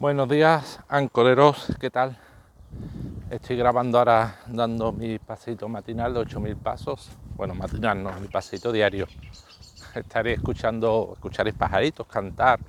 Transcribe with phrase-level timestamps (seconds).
[0.00, 2.16] Buenos días, ancoreros, ¿qué tal?
[3.30, 7.10] Estoy grabando ahora dando mi paseito matinal de 8000 pasos.
[7.34, 9.08] Bueno, matinal no, mi paseito diario.
[9.96, 12.60] Estaré escuchando, escucharéis pajaritos cantar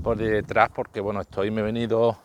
[0.00, 2.18] por detrás porque bueno, estoy, me he venido.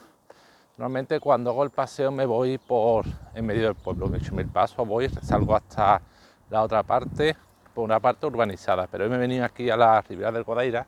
[0.78, 4.88] Normalmente cuando hago el paseo me voy por en medio del pueblo, de 8000 pasos,
[4.88, 6.04] voy, salgo hasta
[6.52, 7.36] la otra parte,
[7.74, 10.86] por una parte urbanizada, pero hoy me he venido aquí a la ribera del Guadaira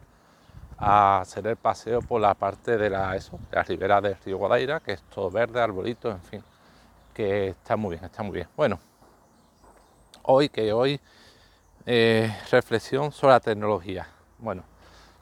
[0.82, 4.80] a hacer el paseo por la parte de la, eso, la ribera del río Guadaira,
[4.80, 6.44] que es todo verde, arbolito, en fin,
[7.14, 8.48] que está muy bien, está muy bien.
[8.58, 8.80] Bueno,
[10.24, 11.00] hoy que hoy
[11.86, 14.08] eh, reflexión sobre la tecnología.
[14.40, 14.64] Bueno,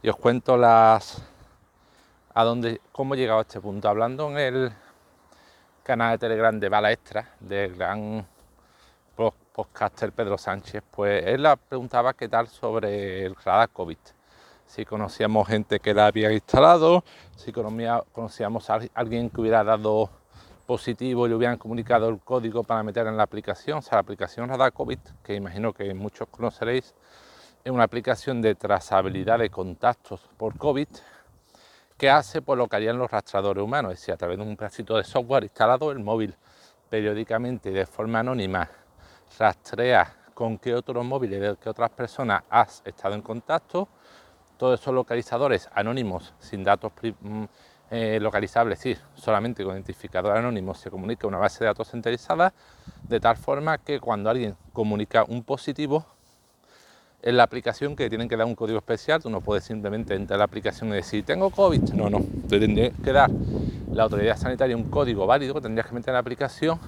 [0.02, 1.22] y os cuento las
[2.34, 3.90] a dónde, cómo he llegado a este punto.
[3.90, 4.72] Hablando en el
[5.84, 8.26] canal de Telegram de Bala Extra, del gran
[9.52, 13.98] podcaster Pedro Sánchez, pues él la preguntaba qué tal sobre el radar COVID
[14.70, 17.04] si conocíamos gente que la había instalado,
[17.36, 20.12] si conocíamos a alguien que hubiera dado
[20.68, 24.02] positivo y le hubieran comunicado el código para meter en la aplicación, o sea, la
[24.02, 26.94] aplicación COVID, que imagino que muchos conoceréis,
[27.64, 30.88] es una aplicación de trazabilidad de contactos por COVID
[31.98, 34.56] que hace por lo que harían los rastradores humanos, es decir, a través de un
[34.56, 36.36] pedacito de software instalado, el móvil
[36.92, 38.70] periódicamente y de forma anónima
[39.40, 43.90] rastrea con qué otros móviles de qué otras personas has estado en contacto,
[44.60, 47.44] todos esos localizadores anónimos sin datos mm,
[47.92, 52.54] eh, localizables, sí, solamente con identificador anónimo se comunica una base de datos centralizada,
[53.08, 56.06] de tal forma que cuando alguien comunica un positivo,
[57.22, 60.36] en la aplicación que tienen que dar un código especial, tú no puedes simplemente entrar
[60.36, 63.30] a la aplicación y decir tengo COVID, no, no, te tendría que dar
[63.92, 66.80] la autoridad sanitaria un código válido que tendrías que meter en la aplicación.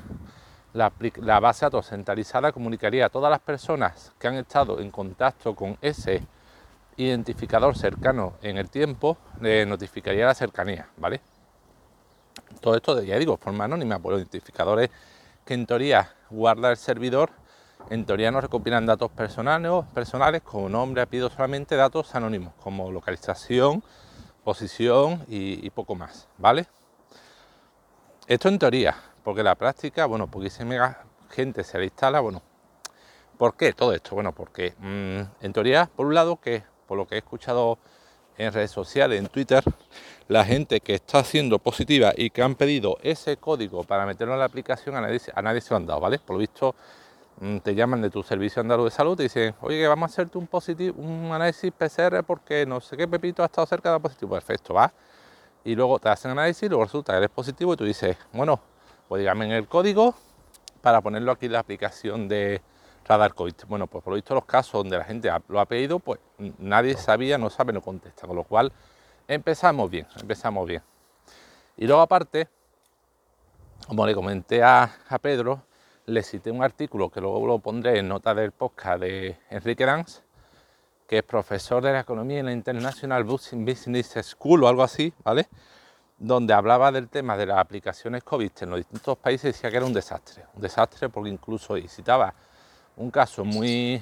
[0.74, 4.90] La, la base de datos centralizada comunicaría a todas las personas que han estado en
[4.90, 6.22] contacto con ese
[6.98, 11.22] identificador cercano en el tiempo le notificaría la cercanía, ¿vale?
[12.60, 14.90] Todo esto, ya digo, forma anónima, por los identificadores
[15.46, 17.32] que en teoría guarda el servidor,
[17.90, 23.84] en teoría no recopilan datos personales, personales como nombre, apellido, solamente datos anónimos, como localización,
[24.44, 26.68] posición y, poco más, ¿vale?
[28.28, 32.42] Esto en teoría, porque la práctica, bueno, porque se mega gente se le instala, bueno,
[33.38, 34.16] ¿por qué todo esto?
[34.16, 37.78] Bueno, porque mm, en teoría, por un lado, que por lo que he escuchado
[38.38, 39.64] en redes sociales, en Twitter,
[40.28, 44.40] la gente que está haciendo positiva y que han pedido ese código para meterlo en
[44.40, 46.20] la aplicación, a nadie, se lo han dado, ¿vale?
[46.20, 46.76] Por lo visto,
[47.40, 50.12] mm, te llaman de tu servicio andaluz de salud y dicen, oye, que vamos a
[50.12, 53.98] hacerte un, positivo, un análisis PCR porque no sé qué Pepito ha estado cerca de
[54.02, 54.32] positivo.
[54.32, 54.92] Perfecto, va.
[55.64, 58.60] Y luego te hacen análisis y luego resulta que eres positivo y tú dices, bueno,
[59.08, 60.14] pues dígame en el código
[60.82, 62.62] para ponerlo aquí en la aplicación de,
[63.06, 63.54] radar COVID.
[63.68, 66.20] Bueno, pues por lo visto los casos donde la gente lo ha pedido, pues
[66.60, 68.28] nadie sabía, no sabe, no contesta.
[68.28, 68.72] Con lo cual
[69.28, 70.82] empezamos bien, empezamos bien.
[71.78, 72.48] Y luego aparte,
[73.88, 74.90] como le comenté a,
[75.22, 75.64] Pedro,
[76.06, 80.22] le cité un artículo que luego lo pondré en nota del podcast de Enrique Danz,
[81.08, 85.48] que es profesor de la economía en la International Business School o algo así, ¿vale?
[86.18, 89.86] Donde hablaba del tema de las aplicaciones COVID en los distintos países, decía que era
[89.86, 92.34] un desastre, un desastre porque incluso y citaba
[93.02, 94.02] un caso muy,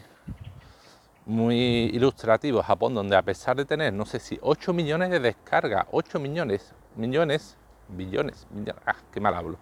[1.26, 1.58] muy
[1.94, 6.20] ilustrativo, Japón, donde a pesar de tener, no sé si 8 millones de descargas, 8
[6.20, 7.56] millones, millones,
[7.88, 9.58] billones, millones, ah, qué mal hablo,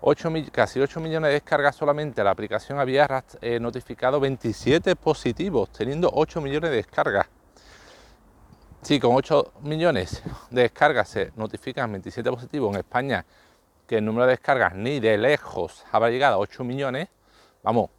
[0.00, 6.08] 8, casi 8 millones de descargas solamente, la aplicación había eh, notificado 27 positivos, teniendo
[6.12, 7.26] 8 millones de descargas.
[8.80, 13.24] Sí, con 8 millones de descargas se notifican 27 positivos en España,
[13.88, 17.08] que el número de descargas ni de lejos habrá llegado a 8 millones,
[17.62, 17.90] vamos,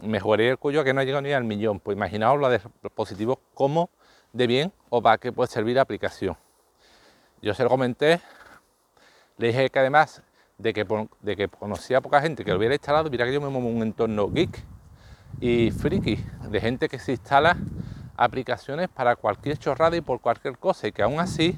[0.00, 1.80] mejoraría el cuello que no ha llegado ni al millón.
[1.80, 3.90] Pues imaginaos de dispositivos como
[4.32, 6.36] de bien o para qué puede servir la aplicación.
[7.42, 8.20] Yo se lo comenté,
[9.38, 10.22] le dije que además
[10.58, 10.86] de que,
[11.20, 13.68] de que conocía a poca gente que lo hubiera instalado, mira que yo me muevo
[13.68, 14.62] un entorno geek
[15.40, 17.56] y friki, de gente que se instala
[18.16, 21.56] aplicaciones para cualquier chorrada y por cualquier cosa, y que aún así,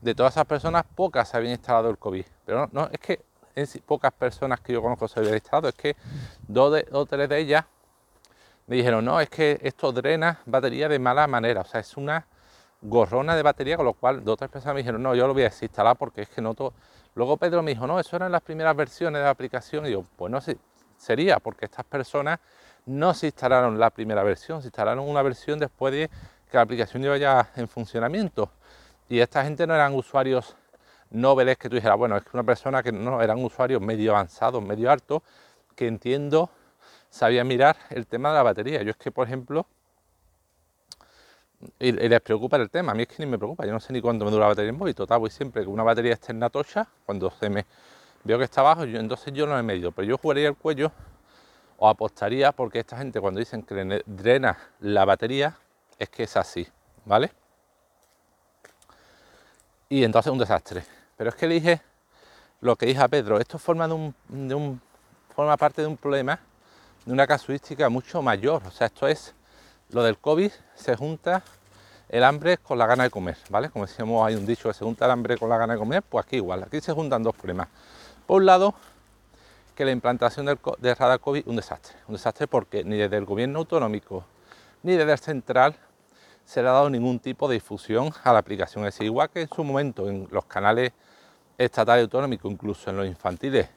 [0.00, 2.24] de todas esas personas, pocas habían instalado el COVID.
[2.44, 3.20] Pero no es que
[3.86, 5.96] pocas personas que yo conozco se habían instalado, es que
[6.46, 7.64] dos o tres de ellas
[8.66, 12.26] me dijeron, no, es que esto drena batería de mala manera, o sea, es una
[12.80, 15.32] gorrona de batería, con lo cual dos o tres personas me dijeron, no, yo lo
[15.32, 16.72] voy a desinstalar porque es que noto...
[17.16, 20.04] Luego Pedro me dijo, no, eso eran las primeras versiones de la aplicación, y yo,
[20.16, 20.58] pues no sé,
[20.96, 22.40] sería porque estas personas
[22.86, 26.10] no se instalaron la primera versión, se instalaron una versión después de
[26.50, 28.50] que la aplicación iba ya en funcionamiento.
[29.08, 30.56] Y esta gente no eran usuarios
[31.14, 34.62] noveles que tú dijeras, bueno, es que una persona que no eran usuarios medio avanzados,
[34.62, 35.22] medio altos,
[35.74, 36.50] que entiendo
[37.08, 38.82] sabía mirar el tema de la batería.
[38.82, 39.66] Yo es que, por ejemplo,
[41.78, 42.92] y, les preocupa el tema.
[42.92, 44.48] A mí es que ni me preocupa, yo no sé ni cuánto me dura la
[44.48, 44.94] batería en móvil.
[44.94, 47.64] Total, voy siempre con una batería externa tocha, cuando se me
[48.24, 50.90] veo que está abajo, entonces yo no he medido, pero yo jugaría el cuello
[51.76, 55.56] o apostaría porque esta gente cuando dicen que drena la batería
[55.98, 56.66] es que es así,
[57.04, 57.30] ¿vale?
[59.88, 60.82] Y entonces un desastre.
[61.16, 61.82] Pero es que dije
[62.60, 63.86] lo que dije a Pedro, esto forma,
[65.58, 66.40] parte de un problema,
[67.04, 68.62] de una casuística mucho mayor.
[68.66, 69.34] O sea, esto es
[69.90, 71.42] lo del COVID, se junta
[72.08, 73.68] el hambre con la gana de comer, ¿vale?
[73.68, 76.02] Como decíamos, hay un dicho que se junta el hambre con la gana de comer,
[76.02, 77.68] pues aquí igual, aquí se juntan dos problemas.
[78.26, 78.74] Por un lado,
[79.74, 83.58] que la implantación del, radar COVID un desastre, un desastre porque ni desde el gobierno
[83.58, 84.24] autonómico
[84.82, 85.76] ni desde el central
[86.44, 88.86] se le ha dado ningún tipo de difusión a la aplicación.
[88.86, 90.92] Es igual que en su momento en los canales
[91.56, 93.68] estatales autonómicos, incluso en los infantiles,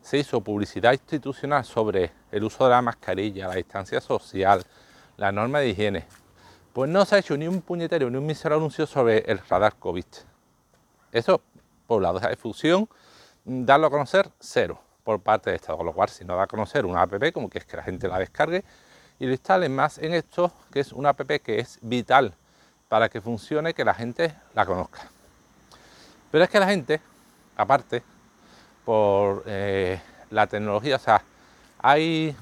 [0.00, 4.62] se hizo publicidad institucional sobre el uso de la mascarilla, la distancia social,
[5.16, 6.06] la norma de higiene.
[6.72, 9.76] Pues no se ha hecho ni un puñetero ni un mísero anuncio sobre el radar
[9.76, 10.04] COVID.
[11.10, 11.40] Eso,
[11.86, 12.88] por lado, de difusión,
[13.44, 15.78] darlo a conocer, cero por parte de Estado.
[15.78, 17.82] Con lo cual, si no da a conocer una app, como que es que la
[17.82, 18.64] gente la descargue
[19.18, 22.34] y lo instale más en esto, que es una app que es vital
[22.88, 25.08] para que funcione, que la gente la conozca.
[26.30, 27.00] Pero es que la gente,
[27.56, 28.02] aparte,
[28.84, 31.22] por eh, la tecnología, o sea,
[31.78, 32.36] hay,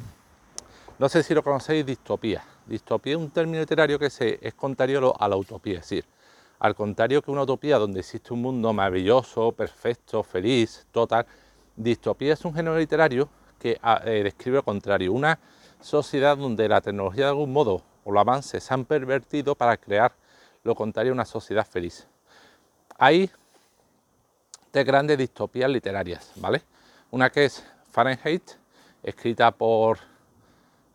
[0.98, 2.42] no sé si lo conocéis, distopía.
[2.66, 6.04] Distopía es un término literario que se, es contrario a la utopía, es decir,
[6.58, 11.26] al contrario que una utopía donde existe un mundo maravilloso, perfecto, feliz, total,
[11.76, 13.28] Distopía es un género literario
[13.58, 15.38] que ah, eh, describe lo contrario, una
[15.84, 20.12] sociedad donde la tecnología de algún modo o los avances se han pervertido para crear
[20.62, 22.06] lo contrario una sociedad feliz.
[22.96, 23.30] Hay
[24.70, 26.62] tres grandes distopías literarias, ¿vale?
[27.10, 28.52] Una que es Fahrenheit,
[29.02, 29.98] escrita por...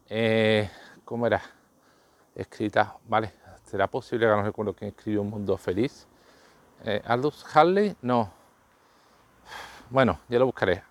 [0.09, 0.69] Eh,
[1.05, 1.41] ¿Cómo era?
[2.33, 3.31] Escrita, ¿vale?
[3.65, 6.07] ¿Será posible que no recuerdo quién escribió Un Mundo Feliz?
[6.83, 7.95] Eh, ¿Aldous Harley?
[8.01, 8.31] No,
[9.89, 10.83] bueno, ya lo buscaré.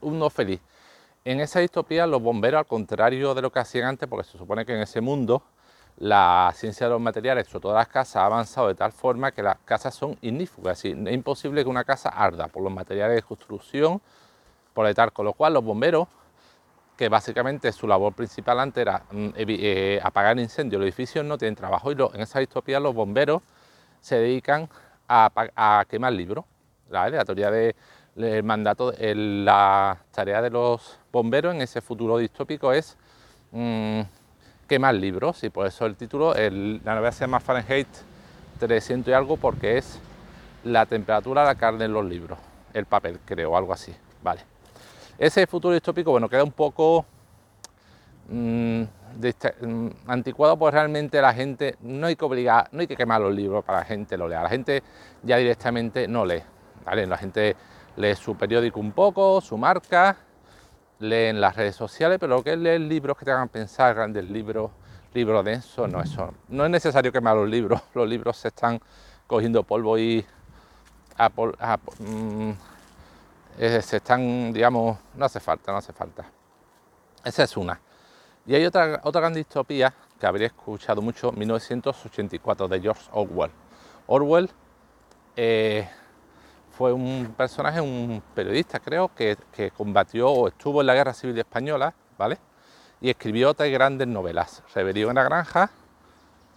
[0.00, 0.60] Un no feliz.
[1.26, 4.66] En esa distopía los bomberos, al contrario de lo que hacían antes, porque se supone
[4.66, 5.42] que en ese mundo
[5.96, 9.42] la ciencia de los materiales, sobre todo las casas, ha avanzado de tal forma que
[9.42, 13.16] las casas son ignífugas, es decir, es imposible que una casa arda por los materiales
[13.16, 14.02] de construcción,
[14.74, 16.08] por el tal, con lo cual los bomberos,
[16.94, 21.54] que básicamente su labor principal antes era mm, eh, apagar incendios, los edificios no tienen
[21.54, 23.40] trabajo y en esa distopía los bomberos
[24.00, 24.68] se dedican
[25.08, 26.44] a, quemar libros,
[26.90, 27.74] la teoría de
[28.16, 32.96] el mandato, la tarea de los bomberos en ese futuro distópico es
[33.52, 34.00] mm,
[34.68, 37.88] quemar libros y por eso el título, la novela se llama Fahrenheit
[38.58, 39.98] 300 y algo porque es
[40.62, 42.38] la temperatura de la carne en los libros,
[42.72, 44.42] el papel creo, algo así, vale.
[45.18, 47.04] Ese futuro distópico, bueno, queda un poco
[48.28, 53.20] mm, mm, anticuado porque realmente la gente no hay que obligar, no hay que quemar
[53.20, 54.82] los libros para que la gente lo lea, la gente
[55.22, 56.42] ya directamente no lee,
[56.84, 57.06] ¿vale?
[57.06, 57.54] La gente
[57.96, 60.16] lee su periódico un poco, su marca,
[60.98, 64.28] leen las redes sociales, pero lo que es leer libros que te hagan pensar, grandes
[64.28, 64.70] libros,
[65.12, 68.80] libros densos, no, eso no es necesario quemar los libros, los libros se están
[69.26, 70.24] cogiendo polvo y
[71.98, 72.50] mm,
[73.58, 76.24] eh, se están, digamos, no hace falta, no hace falta.
[77.24, 77.80] Esa es una.
[78.46, 83.50] Y hay otra, otra gran distopía que habría escuchado mucho, 1984, de George Orwell.
[84.06, 84.50] Orwell
[85.36, 85.88] eh,
[86.76, 89.36] fue un personaje, un periodista creo, que,
[89.76, 92.38] combatió o estuvo en la Guerra Civil Española, ¿vale?
[93.00, 95.70] Y escribió tres grandes novelas, Rebelión en la Granja,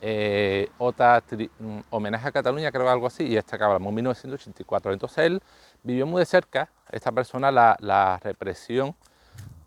[0.02, 1.24] eh, otra
[1.60, 4.94] mm, homenaje a Cataluña, creo algo así, y esta que hablamos, en 1984.
[4.94, 5.42] Entonces él
[5.84, 8.96] vivió muy de cerca, esta persona, la, represión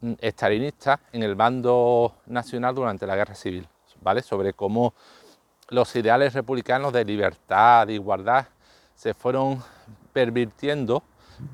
[0.00, 3.68] mm, estalinista en el bando nacional durante la Guerra Civil,
[4.00, 4.22] ¿vale?
[4.22, 4.94] Sobre cómo
[5.68, 8.46] los ideales republicanos de libertad, de igualdad,
[8.94, 9.62] se fueron
[10.12, 11.02] pervirtiendo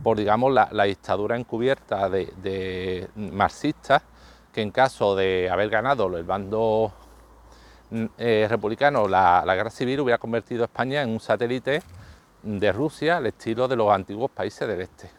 [0.02, 4.02] por, digamos, la, dictadura encubierta de, marxistas,
[4.52, 6.92] que en caso de haber ganado el bando
[7.90, 11.82] mm, eh, republicano la, guerra civil hubiera convertido a España en un satélite
[12.42, 15.10] de Rusia al estilo de los antiguos países del este.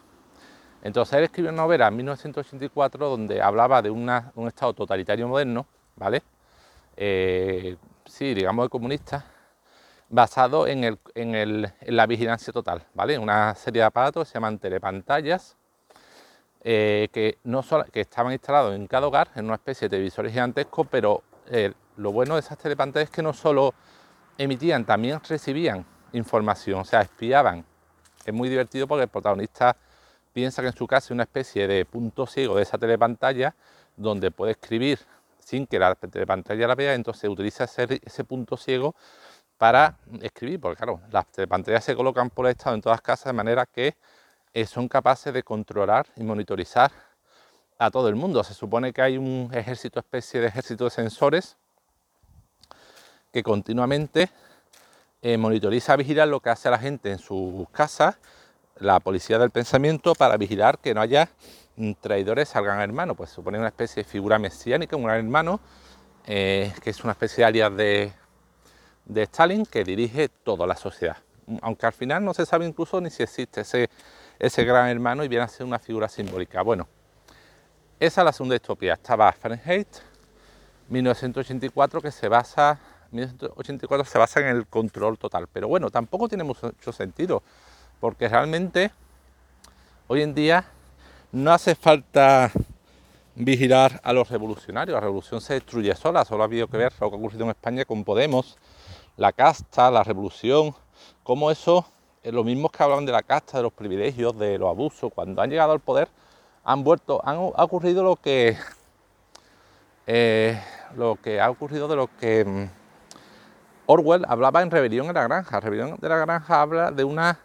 [0.82, 4.08] Entonces él escribió una novela en 1984 donde hablaba de un
[4.46, 5.66] Estado totalitario moderno,
[5.96, 6.22] ¿vale?
[6.96, 7.76] Eh,
[8.06, 9.24] sí, digamos de comunista,
[10.08, 10.98] basado en,
[11.86, 13.18] la vigilancia total, ¿vale?
[13.18, 15.56] Una serie de aparatos que se llaman telepantallas,
[16.62, 17.62] eh, que, no
[17.92, 22.12] que estaban instalados en cada hogar, en una especie de televisores gigantescos, pero eh, lo
[22.12, 23.74] bueno de esas telepantallas es que no solo
[24.38, 27.64] emitían, también recibían información, o sea, espiaban.
[28.24, 29.76] Es muy divertido porque el protagonista
[30.32, 33.54] piensa que en su casa es una especie de punto ciego de esa telepantalla
[33.96, 34.98] donde puede escribir
[35.38, 38.94] sin que la telepantalla la vea, entonces utiliza ese punto ciego
[39.58, 43.26] para escribir, porque claro, las pantallas se colocan por el Estado en todas las casas
[43.26, 43.96] de manera que
[44.54, 46.90] eh, son capaces de controlar y monitorizar
[47.76, 48.42] a todo el mundo.
[48.44, 51.56] Se supone que hay un ejército, especie de ejército de sensores
[53.32, 54.30] que continuamente
[55.20, 58.16] eh, monitoriza, vigila lo que hace la gente en sus casas,
[58.76, 61.28] la policía del pensamiento, para vigilar que no haya
[61.76, 63.16] mm, traidores al gran hermano.
[63.16, 65.60] Pues supone una especie de figura mesiánica, un gran hermano,
[66.26, 68.12] eh, que es una especie de alias de,
[69.08, 71.16] de Stalin que dirige toda la sociedad.
[71.62, 73.90] Aunque al final no se sabe incluso ni si existe ese,
[74.38, 76.62] ese gran hermano y viene a ser una figura simbólica.
[76.62, 76.86] Bueno,
[77.98, 78.92] esa es la segunda distopía.
[78.92, 79.88] Estaba Fahrenheit
[80.88, 82.78] 1984 que se basa
[83.10, 87.42] 1984 se basa en el control total, pero bueno, tampoco tiene mucho sentido,
[88.00, 88.90] porque realmente
[90.08, 90.64] hoy en día
[91.32, 92.50] no hace falta
[93.34, 97.08] vigilar a los revolucionarios, la revolución se destruye sola, solo ha habido que ver lo
[97.08, 98.58] que ha ocurrido en España con Podemos,
[99.18, 100.74] la casta, la revolución,
[101.24, 101.84] como eso,
[102.22, 105.42] eh, los mismos que hablan de la casta, de los privilegios, de los abusos, cuando
[105.42, 106.08] han llegado al poder,
[106.64, 108.56] han vuelto, han, ha ocurrido lo que,
[110.06, 110.62] eh,
[110.96, 112.70] lo que ha ocurrido de lo que mm,
[113.86, 115.58] Orwell hablaba en Rebelión en la Granja.
[115.58, 117.40] Rebelión de la Granja habla de una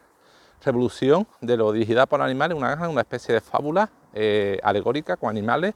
[0.63, 5.29] revolución de lo dirigida por animales, una granja, una especie de fábula eh, alegórica con
[5.29, 5.73] animales,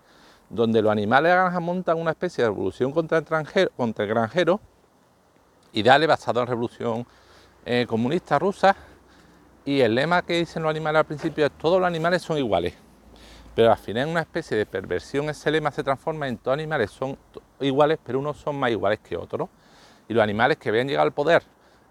[0.50, 4.10] donde los animales de la granja montan una especie de revolución contra el, contra el
[4.10, 4.62] granjero
[5.74, 7.06] ideales basados en la revolución
[7.66, 8.76] eh, comunista rusa.
[9.66, 12.74] Y el lema que dicen los animales al principio es todos los animales son iguales.
[13.54, 16.62] Pero al final en una especie de perversión ese lema se transforma en todos los
[16.62, 17.18] animales son
[17.60, 19.50] iguales, pero unos son más iguales que otros.
[20.08, 21.44] Y los animales que habían llegado al poder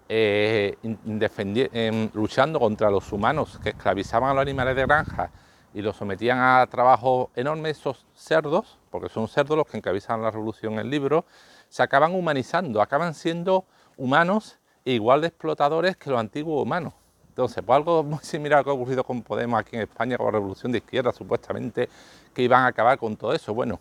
[0.09, 5.29] eh, em, luchando contra los humanos que esclavizaban a los animales de granja
[5.73, 10.31] y los sometían a trabajo enorme, esos cerdos, porque son cerdos los que encabezan la
[10.31, 11.25] revolución en el libro,
[11.69, 13.65] se acaban humanizando, acaban siendo
[13.97, 16.93] humanos igual de explotadores que los antiguos humanos.
[17.29, 20.17] Entonces, pues algo muy similar a lo que ha ocurrido con Podemos aquí en España,
[20.17, 21.87] con la revolución de izquierda, supuestamente,
[22.33, 23.53] que iban a acabar con todo eso.
[23.53, 23.79] Bueno,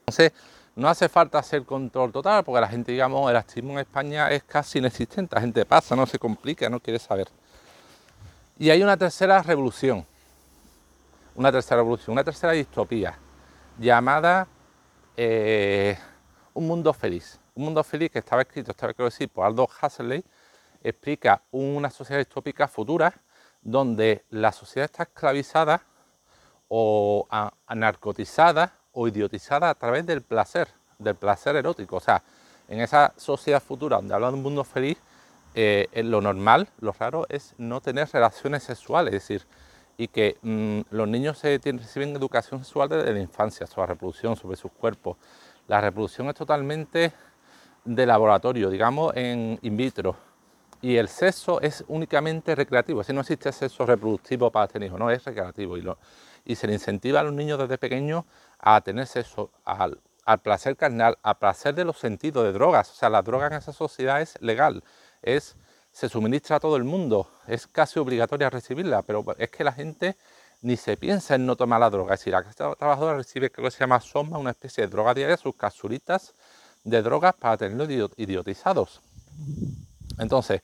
[0.00, 0.32] entonces,
[0.76, 4.42] no hace falta hacer control total, porque la gente, digamos, el activismo en España es
[4.42, 5.34] casi inexistente.
[5.34, 7.28] La gente pasa, no se complica, no quiere saber.
[8.58, 10.04] Y hay una tercera revolución,
[11.34, 13.16] una tercera revolución, una tercera distopía,
[13.78, 14.46] llamada
[15.16, 15.96] eh,
[16.54, 17.40] Un Mundo Feliz.
[17.56, 20.24] Un Mundo Feliz que estaba escrito, estaba que decir, por Aldous Huxley,
[20.82, 23.12] explica una sociedad distópica futura
[23.60, 25.82] donde la sociedad está esclavizada
[26.68, 27.26] o
[27.74, 30.68] narcotizada o idiotizada a través del placer,
[30.98, 31.96] del placer erótico.
[31.96, 32.22] O sea,
[32.68, 34.98] en esa sociedad futura donde habla de un mundo feliz,
[35.56, 39.46] eh, lo normal, lo raro es no tener relaciones sexuales, es decir,
[39.96, 44.36] y que mm, los niños se reciben educación sexual desde la infancia sobre la reproducción,
[44.36, 45.16] sobre sus cuerpos.
[45.66, 47.12] La reproducción es totalmente
[47.84, 50.16] de laboratorio, digamos en in vitro.
[50.82, 55.10] Y el sexo es únicamente recreativo, decir, no existe sexo reproductivo para tener hijos, no,
[55.10, 55.78] es recreativo.
[55.78, 55.84] Y,
[56.44, 58.24] y se le incentiva a los niños desde pequeños
[58.58, 62.90] a tener sexo, al, al placer carnal, al placer de los sentidos, de drogas.
[62.90, 64.84] O sea, la droga en esa sociedad es legal,
[65.22, 65.56] es
[65.90, 70.16] se suministra a todo el mundo, es casi obligatoria recibirla, pero es que la gente
[70.64, 72.14] ni se piensa en no tomar la droga.
[72.14, 75.12] Es decir, la clase trabajadora recibe, creo que se llama Soma, una especie de droga
[75.12, 76.34] diaria, sus capsulitas
[76.82, 79.02] de drogas para tenerlos idiotizados.
[80.18, 80.62] Entonces,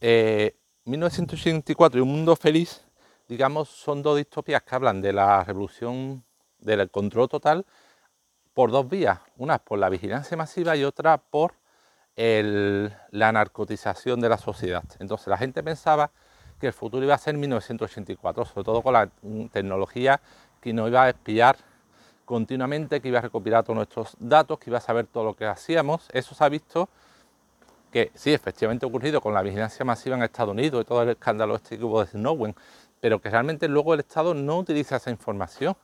[0.00, 2.82] 1984 eh, y Un Mundo Feliz,
[3.28, 6.24] digamos, son dos distopías que hablan de la revolución,
[6.58, 7.64] del control total,
[8.54, 9.20] por dos vías.
[9.36, 11.54] Una por la vigilancia masiva y otra por
[12.16, 14.82] la narcotización de la sociedad.
[14.98, 16.10] Entonces la gente pensaba
[16.60, 19.08] que el futuro iba a ser 1984, sobre todo con la
[19.52, 20.20] tecnología
[20.60, 21.56] que nos iba a espiar
[22.24, 25.46] continuamente, que iba a recopilar todos nuestros datos, que iba a saber todo lo que
[25.46, 26.08] hacíamos.
[26.12, 26.88] Eso se ha visto
[27.92, 31.10] que sí, efectivamente ha ocurrido con la vigilancia masiva en Estados Unidos y todo el
[31.10, 32.54] escándalo este que hubo de Snowden,
[33.00, 35.76] pero que realmente luego el Estado no utiliza esa información.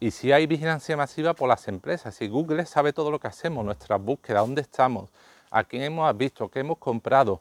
[0.00, 3.64] Y si hay vigilancia masiva por las empresas, si Google sabe todo lo que hacemos,
[3.64, 5.10] nuestras búsquedas, dónde estamos,
[5.50, 7.40] a quién hemos visto, qué hemos comprado,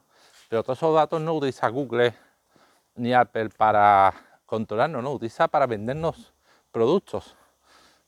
[0.50, 2.14] pero todos esos datos no utiliza Google
[2.98, 4.14] ni Apple para
[4.46, 6.34] controlarnos, no, utiliza para vendernos
[6.72, 7.36] productos,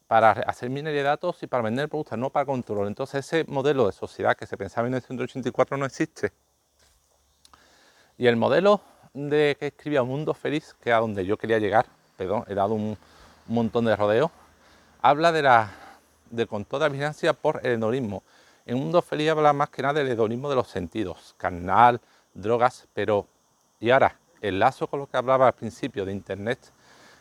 [0.08, 2.88] para hacer minería de datos y para vender productos, no para control.
[2.88, 6.32] Entonces ese modelo de sociedad que se pensaba en 1984 no existe.
[8.18, 8.82] Y el modelo
[9.14, 11.86] de que escribía Mundo Feliz, que a donde yo quería llegar,
[12.18, 12.98] perdón, he dado un,
[13.48, 14.30] montón de rodeos,
[15.02, 15.72] habla de la,
[16.30, 18.22] del control de la vigilancia por el hedonismo.
[18.66, 22.00] En Mundo Feliz habla más que nada del hedonismo de los sentidos, carnal,
[22.36, 23.26] drogas, pero
[23.80, 26.60] y ahora, el lazo con lo que hablaba al principio de Internet,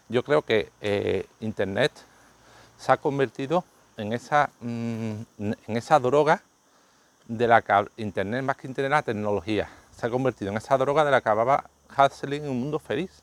[0.09, 1.93] yo creo que eh, Internet
[2.79, 3.65] se ha convertido
[3.97, 6.43] en esa, mm, en esa droga
[7.27, 11.05] de la que Internet, más que Internet, la tecnología, se ha convertido en esa droga
[11.05, 11.65] de la que hablaba
[11.97, 13.23] Huxley en un mundo feliz.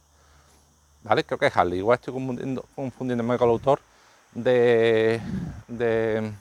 [1.03, 1.23] ¿Vale?
[1.23, 3.79] Creo que es Harley, igual estoy confundiendo, confundiéndome con el autor
[4.33, 5.21] de,
[5.67, 6.31] de,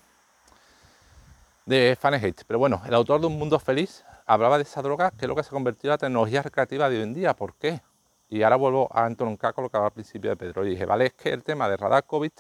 [1.66, 2.42] de Fahrenheit.
[2.46, 5.34] Pero bueno, el autor de Un Mundo Feliz hablaba de esa droga que es lo
[5.34, 7.34] que se ha convertido en la tecnología recreativa de hoy en día.
[7.34, 7.80] ¿Por qué?
[8.28, 10.66] Y ahora vuelvo a entroncar con lo que hablaba al principio de Pedro.
[10.66, 12.32] Y dije, vale, es que el tema de radar COVID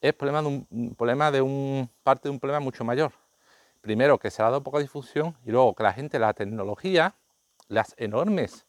[0.00, 3.12] es problema de un, problema de un parte de un problema mucho mayor.
[3.80, 7.14] Primero, que se ha dado poca difusión y luego que la gente, la tecnología,
[7.68, 8.66] las enormes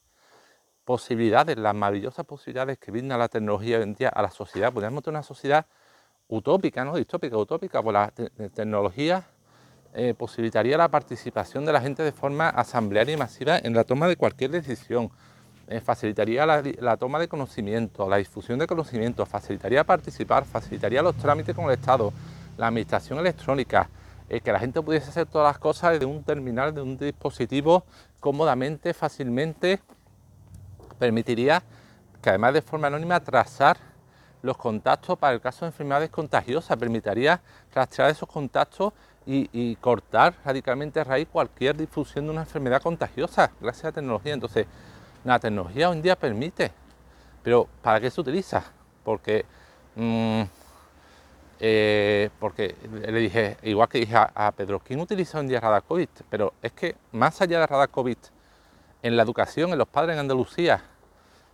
[0.86, 4.72] posibilidades, las maravillosas posibilidades que brinda la tecnología hoy en día a la sociedad.
[4.72, 5.66] Podríamos tener una sociedad
[6.28, 6.96] utópica, ¿no?
[6.96, 9.26] Distópica, utópica, pues la tecnología
[9.94, 14.08] eh, posibilitaría la participación de la gente de forma asamblearia y masiva en la toma
[14.08, 15.10] de cualquier decisión,
[15.68, 21.56] eh, facilitaría la, toma de conocimiento, la difusión de conocimiento, facilitaría participar, facilitaría los trámites
[21.56, 22.14] con el Estado,
[22.58, 23.90] la administración electrónica,
[24.30, 27.84] eh, que la gente pudiese hacer todas las cosas desde un terminal, de un dispositivo,
[28.20, 29.82] cómodamente, fácilmente,
[31.00, 31.62] permitiría
[32.22, 33.78] que además de forma anónima trazar
[34.42, 37.42] los contactos para el caso de enfermedades contagiosas, permitiría
[37.74, 38.94] rastrear esos contactos
[39.30, 44.34] y, cortar radicalmente a raíz cualquier difusión de una enfermedad contagiosa gracias a la tecnología.
[44.34, 44.66] Entonces,
[45.26, 46.72] la tecnología hoy en día permite,
[47.44, 48.64] pero ¿para qué se utiliza?
[49.04, 49.46] Porque,
[49.96, 50.42] mm,
[51.60, 55.84] eh, porque le dije, igual que dije a, Pedro, ¿quién utiliza hoy en día radar
[55.84, 56.10] COVID?
[56.30, 58.18] Pero es que más allá de radar COVID,
[59.04, 60.82] en la educación, en los padres en Andalucía,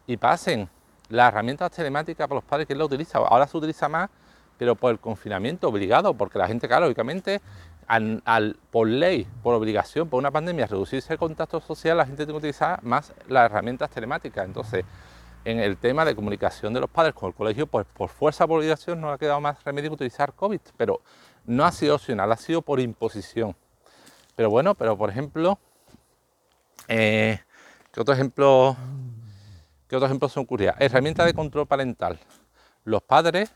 [0.05, 0.69] y pasen
[1.09, 3.17] las herramientas telemáticas para los padres, ¿quién la utiliza?
[3.17, 4.09] Ahora se utiliza más
[4.63, 7.41] pero por el confinamiento obligado, porque la gente, claro, lógicamente,
[7.85, 12.31] al, por ley, por obligación, por una pandemia, reducirse el contacto social, la gente tiene
[12.31, 14.45] que utilizar más las herramientas telemáticas.
[14.45, 14.85] Entonces,
[15.43, 18.59] en el tema de comunicación de los padres con el colegio, pues por fuerza, por
[18.59, 21.01] obligación, no ha quedado más remedio que utilizar COVID, pero
[21.45, 23.57] no ha sido opcional, ha sido por imposición.
[24.37, 25.59] Pero bueno, pero por ejemplo,
[26.87, 27.37] eh,
[27.91, 28.77] ¿qué otro ejemplo,
[29.89, 30.73] qué otro ejemplo se ocurría?
[30.79, 32.17] Herramienta de control parental.
[32.85, 33.51] Los padres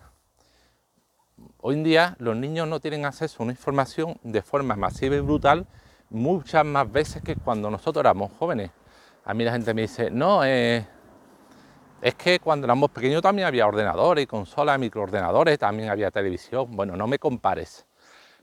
[1.69, 5.19] Hoy en día los niños no tienen acceso a una información de forma masiva y
[5.19, 5.67] brutal
[6.09, 8.71] muchas más veces que cuando nosotros éramos jóvenes.
[9.25, 10.87] A mí la gente me dice, no, eh,
[12.01, 16.67] es que cuando éramos pequeños también había ordenadores y consolas, microordenadores, también había televisión.
[16.69, 17.85] Bueno, no me compares.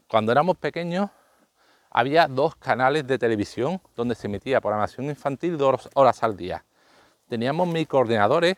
[0.06, 1.08] Cuando éramos pequeños
[1.88, 6.62] había dos canales de televisión donde se emitía programación infantil dos horas al día.
[7.30, 8.56] Teníamos microordenadores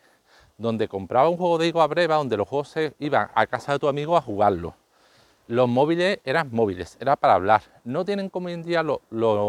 [0.59, 3.73] donde compraba un juego de Igo a breva, donde los juegos se iban a casa
[3.73, 4.75] de tu amigo a jugarlo.
[5.49, 7.63] Los móviles eran móviles, era para hablar.
[7.85, 9.01] No tienen como hoy en día los,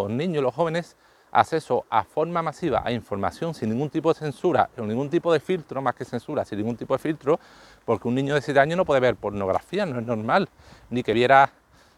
[0.10, 0.96] niños, los jóvenes,
[1.32, 5.40] acceso a forma masiva a información sin ningún tipo de censura o ningún tipo de
[5.40, 7.40] filtro, más que censura, sin ningún tipo de filtro,
[7.86, 10.50] porque un niño de 7 años no puede ver pornografía, no es normal,
[10.90, 11.52] ni que viera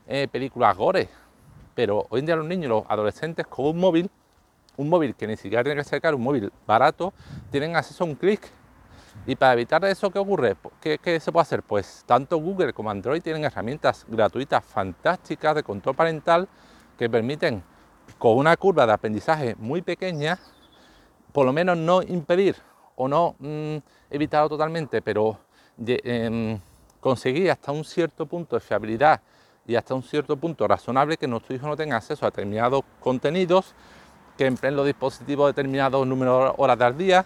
[0.08, 1.10] eh, películas gore.
[1.76, 4.10] Pero hoy en día los niños, los adolescentes con un móvil,
[4.78, 7.14] un móvil que ni siquiera tiene que sacar, un móvil barato,
[7.52, 8.42] tienen acceso a un clic
[9.26, 10.56] y para evitar eso, ¿qué ocurre?
[10.80, 11.64] ¿Qué, se puede hacer?
[11.64, 16.48] Pues tanto Google como Android tienen herramientas gratuitas fantásticas de control parental
[16.98, 17.64] que permiten,
[18.18, 20.40] con una curva de aprendizaje muy pequeña,
[21.32, 22.56] por lo menos no impedir
[22.96, 23.78] o no mm,
[24.10, 25.38] evitarlo totalmente, pero
[25.86, 26.60] em,
[27.00, 29.22] conseguir hasta un cierto punto de fiabilidad
[29.66, 33.76] y hasta un cierto punto razonable que nuestro hijo no tenga acceso a determinados contenidos,
[34.38, 37.26] que empleen los dispositivos determinados número de horas al día,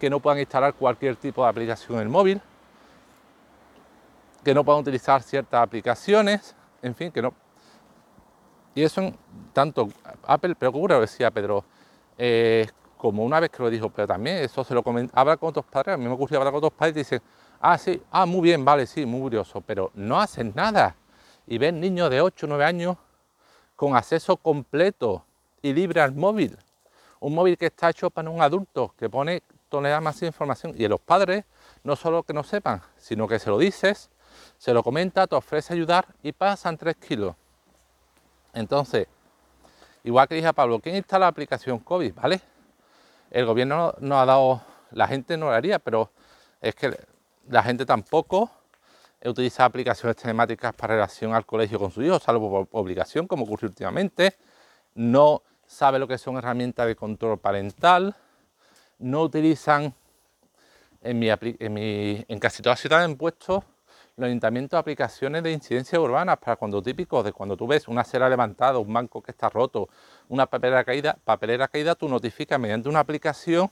[0.00, 2.40] que no puedan instalar cualquier tipo de aplicación en el móvil,
[4.42, 7.34] que no puedan utilizar ciertas aplicaciones, en fin, que no.
[8.74, 9.12] Y eso
[9.52, 9.90] tanto
[10.26, 11.64] Apple, pero lo decía Pedro,
[12.16, 15.50] eh, como una vez que lo dijo, pero también eso se lo comenta, habla con
[15.50, 17.22] otros padres, a mí me ocurrió hablar con otros padres y dicen,
[17.60, 20.96] ah, sí, ah, muy bien, vale, sí, muy curioso, pero no hacen nada.
[21.46, 22.96] Y ven niños de 8 o 9 años
[23.76, 25.24] con acceso completo
[25.60, 26.56] y libre al móvil.
[27.18, 30.74] Un móvil que está hecho para un adulto, que pone toneladas más información.
[30.76, 31.44] Y los padres,
[31.82, 34.10] no solo que no sepan, sino que se lo dices,
[34.58, 37.34] se lo comenta, te ofrece ayudar y pasan 3 kilos.
[38.52, 39.06] Entonces,
[40.04, 42.14] igual que dije a Pablo, ¿quién instala la aplicación COVID?
[42.14, 42.40] ¿Vale?
[43.30, 46.10] El gobierno no ha dado, la gente no lo haría, pero
[46.60, 46.98] es que
[47.48, 48.50] la gente tampoco
[49.24, 53.68] utiliza aplicaciones telemáticas para relación al colegio con su hijo, salvo por obligación, como ocurrió
[53.68, 54.36] últimamente.
[54.94, 58.16] No sabe lo que son herramientas de control parental
[59.00, 59.94] no utilizan,
[61.02, 63.64] en, mi, en, casi todas las ciudades han puesto
[64.16, 68.28] los ayuntamientos aplicaciones de incidencia urbanas para cuando típicos de cuando tú ves una acera
[68.28, 69.88] levantada, un banco que está roto,
[70.28, 73.70] una papelera caída, papelera caída, tú notificas mediante una aplicación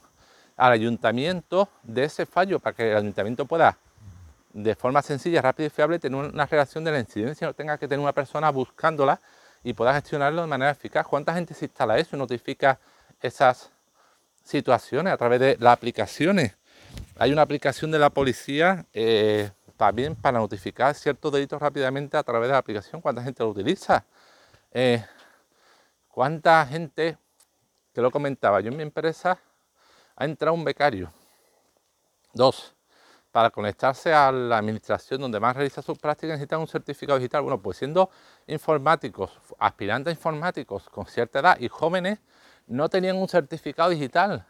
[0.57, 3.77] al ayuntamiento de ese fallo para que el ayuntamiento pueda
[4.51, 7.87] de forma sencilla, rápida y fiable tener una relación de la incidencia, no tenga que
[7.87, 9.21] tener una persona buscándola
[9.63, 11.05] y pueda gestionarlo de manera eficaz.
[11.05, 12.79] ¿Cuánta gente se instala eso y notifica
[13.21, 13.71] esas
[14.43, 16.55] situaciones a través de las aplicaciones?
[17.17, 22.47] Hay una aplicación de la policía eh, también para notificar ciertos delitos rápidamente a través
[22.47, 23.01] de la aplicación.
[23.01, 24.03] ¿Cuánta gente lo utiliza?
[24.71, 25.03] Eh,
[26.07, 27.17] ¿Cuánta gente,
[27.93, 29.39] que lo comentaba, yo en mi empresa
[30.15, 31.11] ha entrado un becario?
[32.33, 32.75] Dos,
[33.31, 37.41] para conectarse a la administración donde más realiza sus prácticas necesitan un certificado digital.
[37.41, 38.09] Bueno, pues siendo
[38.47, 42.19] informáticos, aspirantes informáticos con cierta edad y jóvenes,
[42.69, 44.45] no tenían un certificado digital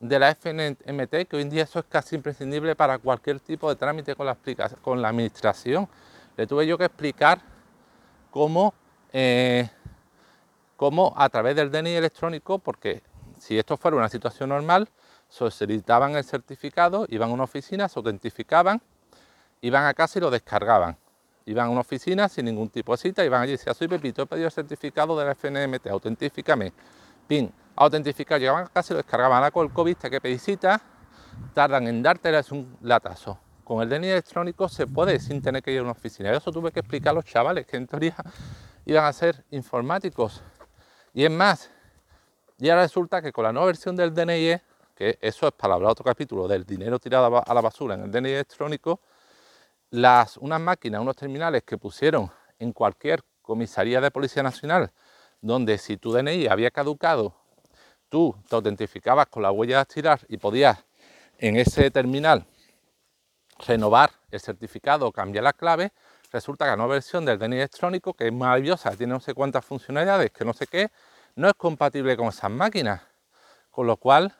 [0.00, 3.76] de la FNMT, que hoy en día eso es casi imprescindible para cualquier tipo de
[3.76, 4.36] trámite con la,
[4.80, 5.88] con la administración.
[6.36, 7.40] Le tuve yo que explicar
[8.30, 8.72] cómo,
[9.12, 9.68] eh,
[10.76, 13.02] cómo a través del DNI electrónico, porque
[13.38, 14.88] si esto fuera una situación normal,
[15.28, 18.80] solicitaban el certificado, iban a una oficina, se autentificaban,
[19.60, 20.96] iban a casa y lo descargaban.
[21.46, 24.22] Iban a una oficina sin ningún tipo de cita, iban allí y decían, soy Pepito,
[24.22, 26.72] he pedido el certificado de la FNMT, autentíficame.
[27.26, 29.38] Pin, autentificar, llegaban a casa y lo descargaban.
[29.38, 30.80] Ahora con el COVID, que pedir cita,
[31.52, 33.38] tardan en dártela, es un latazo.
[33.64, 36.30] Con el DNI electrónico se puede sin tener que ir a una oficina.
[36.32, 38.16] Eso tuve que explicar a los chavales que en teoría
[38.84, 40.42] iban a ser informáticos.
[41.14, 41.70] Y es más,
[42.58, 44.60] ya resulta que con la nueva versión del DNI
[44.94, 48.10] que eso es para hablar otro capítulo del dinero tirado a la basura en el
[48.10, 49.00] DNI electrónico,
[49.90, 54.90] unas máquinas, unos terminales que pusieron en cualquier comisaría de Policía Nacional,
[55.44, 57.34] donde si tu DNI había caducado,
[58.08, 60.82] tú te autentificabas con la huella de tirar y podías
[61.36, 62.46] en ese terminal
[63.66, 65.92] renovar el certificado o cambiar la clave,
[66.32, 69.66] resulta que la nueva versión del DNI electrónico, que es maravillosa, tiene no sé cuántas
[69.66, 70.90] funcionalidades, que no sé qué,
[71.36, 73.02] no es compatible con esas máquinas.
[73.70, 74.34] Con lo cual,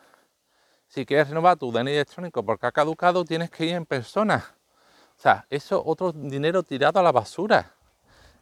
[0.88, 4.42] si quieres renovar tu DNI electrónico porque ha caducado, tienes que ir en persona.
[5.18, 7.74] O sea, eso es otro dinero tirado a la basura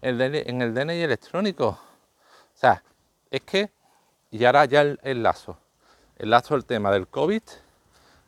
[0.00, 1.76] en el DNI electrónico.
[2.62, 2.82] Sea,
[3.28, 3.72] es que,
[4.30, 5.58] y ahora ya el, el lazo,
[6.16, 7.42] el lazo del tema del COVID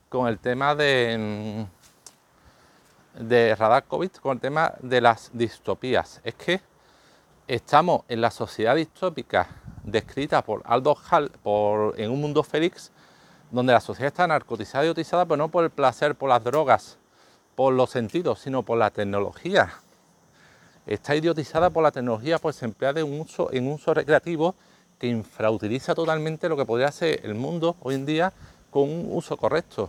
[0.08, 1.68] con el tema de,
[3.16, 6.20] mm, de radar COVID, con el tema de las distopías.
[6.24, 6.60] Es que
[7.46, 9.46] estamos en la sociedad distópica
[9.84, 12.90] descrita por Aldo Hall por, en un mundo félix
[13.52, 16.98] donde la sociedad está narcotizada y utilizada, pero no por el placer, por las drogas,
[17.54, 19.74] por los sentidos, sino por la tecnología.
[20.86, 24.54] Está idiotizada por la tecnología, pues se emplea de un uso, en uso recreativo
[24.98, 28.32] que infrautiliza totalmente lo que podría ser el mundo hoy en día
[28.70, 29.88] con un uso correcto.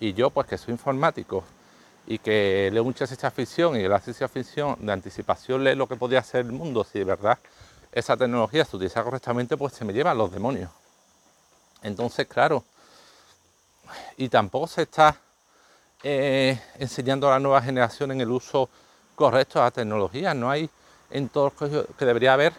[0.00, 1.44] Y yo, pues que soy informático
[2.06, 5.96] y que leo mucha ciencia ficción y la ciencia ficción de anticipación lee lo que
[5.96, 7.38] podría ser el mundo, si de verdad
[7.92, 10.70] esa tecnología se utiliza correctamente, pues se me llevan los demonios.
[11.82, 12.64] Entonces, claro,
[14.16, 15.16] y tampoco se está
[16.02, 18.68] eh, enseñando a la nueva generación en el uso
[19.22, 20.34] correcto de la tecnología.
[20.34, 20.68] No hay
[21.08, 22.52] en todos los que debería haber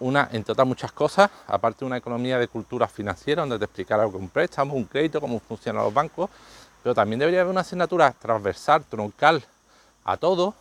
[0.00, 4.02] una, entre otras muchas cosas, aparte de una economía de cultura financiera, donde te explicara
[4.02, 6.30] algo un préstamo, un crédito, cómo funcionan los bancos,
[6.82, 9.44] pero también debería haber una asignatura transversal, troncal
[10.04, 10.54] a todo,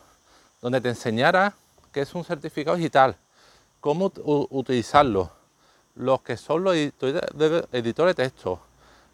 [0.61, 1.53] donde te enseñara
[1.93, 3.15] qué es un certificado digital,
[3.79, 4.11] cómo
[4.49, 5.31] utilizarlo,
[5.95, 7.21] los que son los editores
[7.71, 8.59] de texto,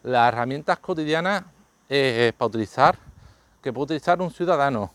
[0.02, 1.44] las herramientas cotidianas
[1.88, 2.98] eh, para utilizar,
[3.62, 4.90] que puede utilizar un ciudadano,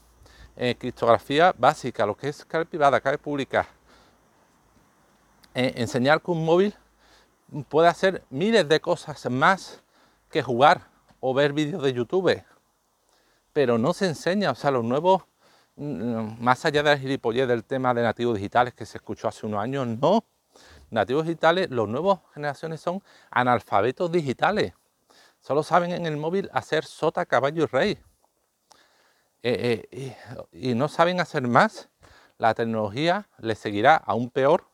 [0.78, 3.68] criptografía básica, lo que es clave privada, clave pública,
[5.56, 6.76] eh, enseñar que un móvil
[7.70, 9.82] puede hacer miles de cosas más
[10.30, 10.88] que jugar
[11.20, 12.44] o ver vídeos de YouTube,
[13.52, 15.24] pero no se enseña, o sea, los nuevos,
[15.76, 19.46] mm, más allá de la gilipollez del tema de nativos digitales que se escuchó hace
[19.46, 20.24] unos años, no.
[20.92, 24.74] Nativos digitales, los nuevos generaciones son analfabetos digitales.
[25.42, 28.00] Solo saben en el móvil hacer sota, caballo y rey.
[29.42, 30.18] Eh, eh,
[30.52, 31.90] y, no saben hacer más.
[32.38, 34.66] La tecnología les seguirá aún peor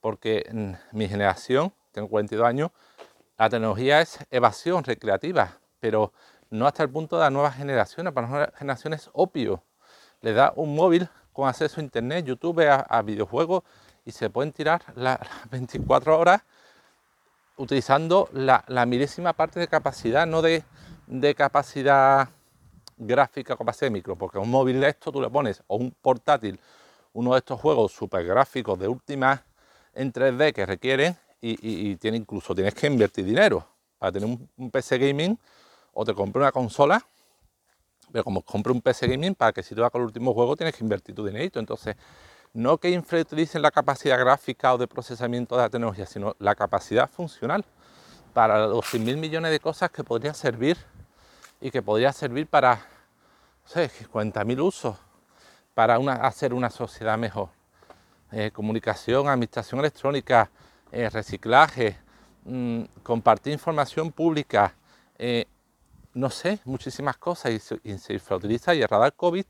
[0.00, 2.70] porque en mi generación, tengo 42 años,
[3.38, 6.12] la tecnología es evasión recreativa, pero
[6.50, 8.12] no hasta el punto de las nuevas generaciones.
[8.12, 9.62] Para las nuevas generaciones es opio.
[10.20, 13.62] Le da un móvil con acceso a internet, YouTube, a, videojuegos
[14.04, 15.18] y se pueden tirar las
[15.50, 16.42] 24 horas
[17.56, 20.64] utilizando la, milésima parte de capacidad, no de,
[21.36, 22.28] capacidad
[22.96, 26.58] gráfica, capacidad de micro, porque un móvil de esto tú le pones, o un portátil,
[27.12, 29.44] uno de estos juegos super gráficos de última
[29.94, 33.66] en 3D que requieren y, tiene incluso tienes que invertir dinero.
[33.98, 35.38] Para tener un, PC gaming
[35.92, 37.04] o te compras una consola,
[38.10, 40.56] pero como compras un PC gaming para que si tú vas con el último juego
[40.56, 41.96] tienes que invertir tu dinerito, entonces
[42.52, 47.08] no que infrautilicen la capacidad gráfica o de procesamiento de la tecnología, sino la capacidad
[47.08, 47.64] funcional
[48.32, 50.76] para los 100.000 millones de cosas que podría servir
[51.62, 54.96] y que podría servir para, no sé, 40.000 usos,
[55.74, 55.96] para
[56.26, 57.48] hacer una sociedad mejor.
[58.32, 60.50] eh, comunicación, administración electrónica,
[60.90, 61.98] eh, reciclaje,
[62.44, 64.74] mm, compartir información pública,
[65.18, 65.46] eh,
[66.14, 69.44] no sé, muchísimas cosas y se, y utiliza y el radar COVID,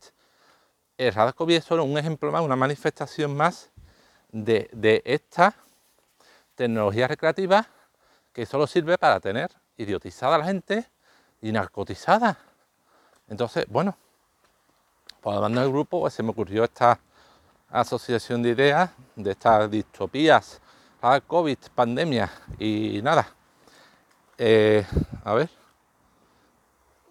[0.99, 3.71] el radar COVID es solo un ejemplo más, una manifestación más
[4.33, 5.55] de, de esta
[6.57, 7.69] tecnología recreativa
[8.33, 10.92] que solo sirve para tener idiotizada a la gente
[11.43, 12.39] y narcotizada.
[13.29, 13.97] Entonces, bueno,
[15.21, 16.99] por la del grupo pues, se me ocurrió esta
[17.71, 20.61] asociación de ideas de estas distopías,
[21.01, 23.27] a COVID, pandemia y nada.
[24.39, 24.87] Eh,
[25.25, 25.51] a ver,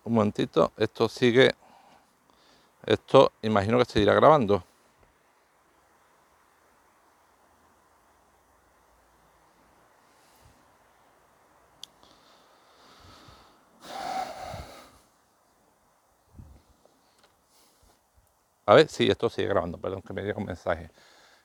[0.04, 1.54] un momentito, esto sigue,
[2.86, 4.63] esto imagino que se irá grabando.
[18.71, 20.89] A ver, sí, esto sigue grabando, perdón que me llega un mensaje.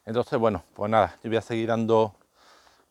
[0.05, 2.15] Entonces, bueno, pues nada, yo voy a seguir dando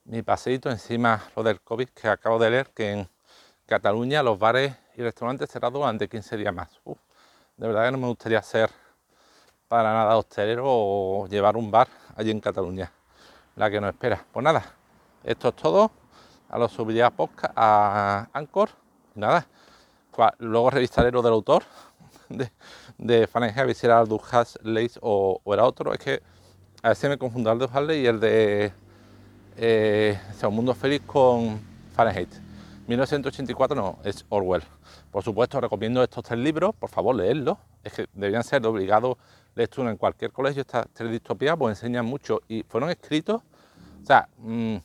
[0.03, 3.09] mi paseito encima lo del COVID que acabo de leer, que en
[3.65, 6.67] Cataluña los bares y restaurantes cerrados durante 15 días más.
[7.55, 8.69] de verdad que no me gustaría ser
[9.69, 12.91] para nada hostelero o llevar un bar allí en Cataluña,
[13.55, 14.25] la que nos espera.
[14.33, 14.65] Pues nada,
[15.23, 15.91] esto es todo.
[16.49, 18.67] A los subiré a podcast, a Anchor.
[19.13, 19.47] Nada,
[20.39, 21.63] luego revisaré lo del autor
[22.97, 25.93] de Fahrenheit, si era Aldous Huxley o, era otro.
[25.93, 26.21] Es que
[26.81, 28.73] a veces me confundo Aldous Huxley y el de
[29.57, 31.59] eh, Un Mundo Feliz con
[31.93, 32.29] Fahrenheit.
[32.87, 34.63] 1984 no, es Orwell.
[35.11, 37.57] Por supuesto, recomiendo estos tres libros, por favor, leedlos.
[37.83, 39.17] Es que deberían ser de obligado
[39.55, 40.61] lectura en cualquier colegio.
[40.61, 43.41] Estas tres distopías pues enseñan mucho y fueron escritos,
[44.01, 44.77] o sea, mmm,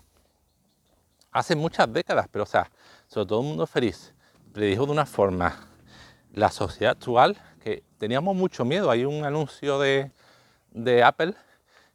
[1.32, 2.70] hace muchas décadas, pero o sea,
[3.06, 4.14] sobre todo un mundo feliz,
[4.52, 5.69] predijo de una forma
[6.32, 8.90] la sociedad actual que teníamos mucho miedo.
[8.90, 10.10] Hay un anuncio de,
[11.04, 11.34] Apple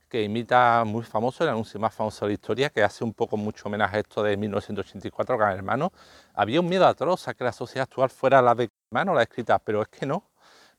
[0.09, 3.37] que imita muy famoso, el anuncio más famoso de la historia, que hace un poco
[3.37, 5.91] mucho homenaje a esto de 1984, Gran Hermano.
[6.33, 9.59] Había un miedo atroz a que la sociedad actual fuera la de Hermano, la escrita,
[9.59, 10.23] pero es que no.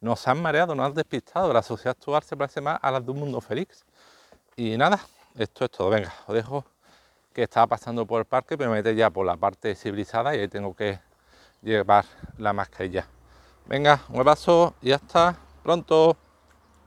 [0.01, 1.53] Nos han mareado, nos han despistado.
[1.53, 3.85] La sociedad actual se parece más a la de un mundo feliz.
[4.55, 5.01] Y nada,
[5.37, 5.91] esto es todo.
[5.91, 6.65] Venga, os dejo
[7.33, 10.41] que estaba pasando por el parque, pero me mete ya por la parte civilizada y
[10.41, 10.99] ahí tengo que
[11.63, 12.05] llevar
[12.39, 13.07] la mascarilla.
[13.69, 16.17] Venga, un abrazo y hasta pronto.